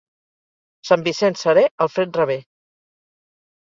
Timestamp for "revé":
2.25-2.43